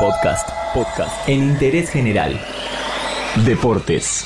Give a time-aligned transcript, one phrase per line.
[0.00, 0.48] Podcast.
[0.72, 1.28] Podcast.
[1.28, 2.40] En interés general.
[3.44, 4.24] Deportes.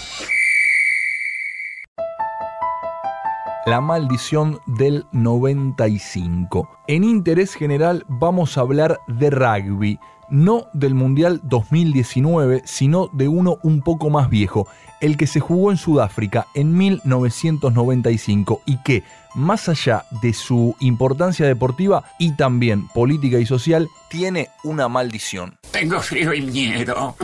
[3.67, 6.69] La maldición del 95.
[6.87, 9.99] En interés general vamos a hablar de rugby,
[10.31, 14.69] no del Mundial 2019, sino de uno un poco más viejo,
[15.01, 19.03] el que se jugó en Sudáfrica en 1995 y que,
[19.35, 25.59] más allá de su importancia deportiva y también política y social, tiene una maldición.
[25.75, 27.17] Tengo frío y miedo.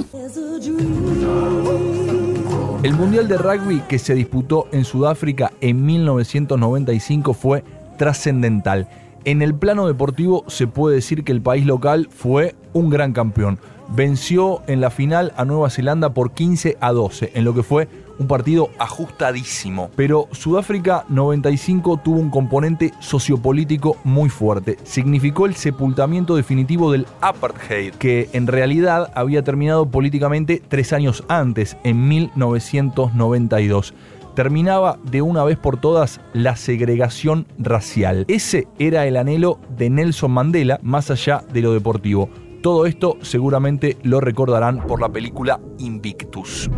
[2.83, 7.63] El Mundial de Rugby que se disputó en Sudáfrica en 1995 fue
[7.97, 8.89] trascendental.
[9.25, 13.61] En el plano deportivo se puede decir que el país local fue un gran campeón.
[13.89, 17.87] Venció en la final a Nueva Zelanda por 15 a 12, en lo que fue
[18.20, 19.91] un partido ajustadísimo.
[19.97, 24.77] Pero Sudáfrica 95 tuvo un componente sociopolítico muy fuerte.
[24.84, 31.77] Significó el sepultamiento definitivo del apartheid, que en realidad había terminado políticamente tres años antes,
[31.83, 33.95] en 1992
[34.34, 38.24] terminaba de una vez por todas la segregación racial.
[38.29, 42.30] Ese era el anhelo de Nelson Mandela, más allá de lo deportivo.
[42.62, 46.71] Todo esto seguramente lo recordarán por la película Invictus.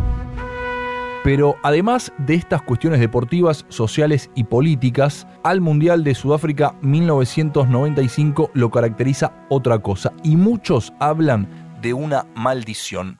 [1.23, 8.69] Pero además de estas cuestiones deportivas, sociales y políticas, al Mundial de Sudáfrica 1995 lo
[8.69, 11.47] caracteriza otra cosa y muchos hablan
[11.81, 13.19] de una maldición.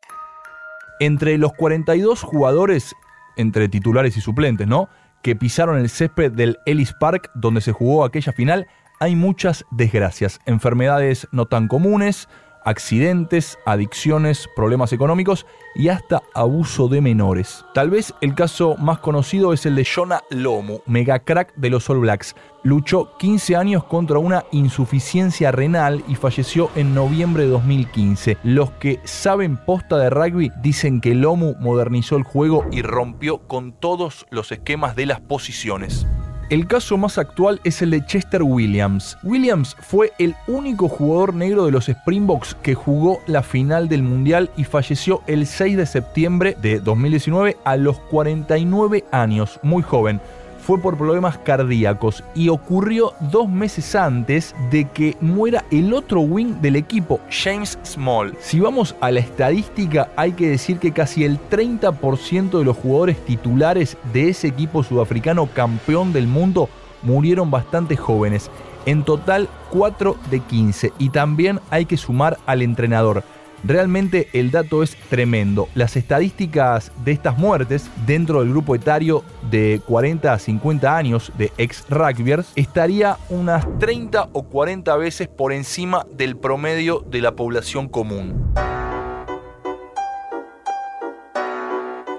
[1.00, 2.94] Entre los 42 jugadores,
[3.38, 4.90] entre titulares y suplentes, ¿no?
[5.22, 8.68] Que pisaron el césped del Ellis Park donde se jugó aquella final,
[9.00, 12.28] hay muchas desgracias, enfermedades no tan comunes,
[12.66, 17.66] accidentes, adicciones, problemas económicos y hasta abuso de menores.
[17.74, 21.90] Tal vez el caso más conocido es el de Jonah Lomu, mega crack de los
[21.90, 22.36] All Blacks.
[22.64, 28.38] Luchó 15 años contra una insuficiencia renal y falleció en noviembre de 2015.
[28.44, 33.74] Los que saben posta de rugby dicen que Lomu modernizó el juego y rompió con
[33.74, 36.06] todos los esquemas de las posiciones.
[36.50, 39.18] El caso más actual es el de Chester Williams.
[39.24, 44.52] Williams fue el único jugador negro de los Springboks que jugó la final del Mundial
[44.58, 50.20] y falleció el 6 de septiembre de 2019 a los 49 años, muy joven
[50.66, 56.62] fue por problemas cardíacos y ocurrió dos meses antes de que muera el otro wing
[56.62, 58.36] del equipo, James Small.
[58.40, 63.18] Si vamos a la estadística, hay que decir que casi el 30% de los jugadores
[63.26, 66.70] titulares de ese equipo sudafricano campeón del mundo
[67.02, 68.50] murieron bastante jóvenes.
[68.86, 70.94] En total, 4 de 15.
[70.98, 73.24] Y también hay que sumar al entrenador.
[73.64, 75.70] Realmente el dato es tremendo.
[75.74, 81.52] Las estadísticas de estas muertes dentro del grupo etario de 40 a 50 años de
[81.58, 87.88] ex rugbyers estaría unas 30 o 40 veces por encima del promedio de la población
[87.88, 88.54] común.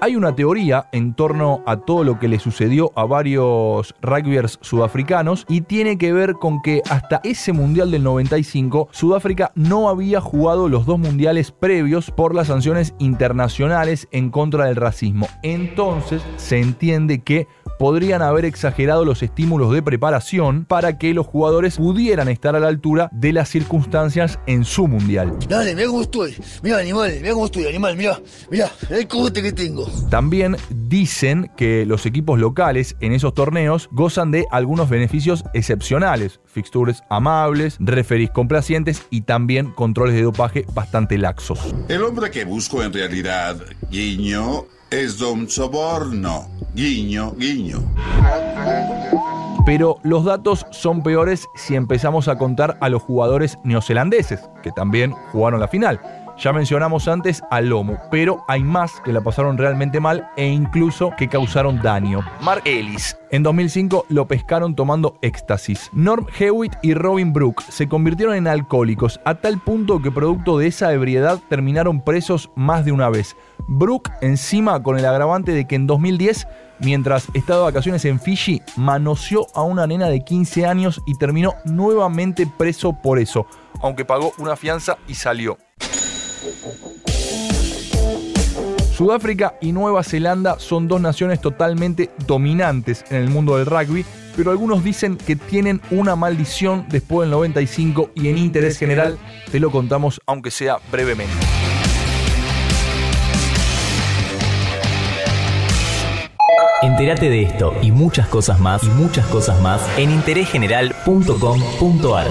[0.05, 5.47] Hay una teoría en torno a todo lo que le sucedió a varios rugbyers sudafricanos
[5.49, 10.69] y tiene que ver con que hasta ese mundial del 95 Sudáfrica no había jugado
[10.69, 15.27] los dos mundiales previos por las sanciones internacionales en contra del racismo.
[15.41, 21.77] Entonces se entiende que podrían haber exagerado los estímulos de preparación para que los jugadores
[21.77, 25.37] pudieran estar a la altura de las circunstancias en su mundial.
[25.47, 26.35] Dale, mira cómo estoy.
[26.63, 28.19] Mira, animal, mira cómo estoy, animal, mira,
[28.49, 29.87] mira, el cogote que tengo.
[30.09, 37.03] También dicen que los equipos locales en esos torneos gozan de algunos beneficios excepcionales, fixtures
[37.09, 41.59] amables, referís complacientes y también controles de dopaje bastante laxos.
[41.87, 43.57] El hombre que busco en realidad,
[43.89, 46.54] guiño, es Don Soborno.
[46.75, 47.81] Guiño, guiño.
[49.65, 55.11] Pero los datos son peores si empezamos a contar a los jugadores neozelandeses, que también
[55.31, 56.01] jugaron la final.
[56.37, 61.11] Ya mencionamos antes a Lomo, pero hay más que la pasaron realmente mal e incluso
[61.17, 62.19] que causaron daño.
[62.41, 63.17] Mark Ellis.
[63.31, 65.89] En 2005 lo pescaron tomando éxtasis.
[65.93, 70.67] Norm Hewitt y Robin Brooke se convirtieron en alcohólicos a tal punto que producto de
[70.67, 73.37] esa ebriedad terminaron presos más de una vez.
[73.67, 76.47] Brooke encima con el agravante de que en 2010
[76.79, 81.53] mientras estaba de vacaciones en Fiji, manoseó a una nena de 15 años y terminó
[81.63, 83.47] nuevamente preso por eso,
[83.81, 85.57] aunque pagó una fianza y salió.
[88.95, 94.05] Sudáfrica y Nueva Zelanda son dos naciones totalmente dominantes en el mundo del rugby,
[94.37, 99.17] pero algunos dicen que tienen una maldición después del 95 y en interés general
[99.51, 101.33] te lo contamos aunque sea brevemente.
[106.81, 112.27] Entérate de esto y muchas cosas más y muchas cosas más en interésgeneral.com.ar.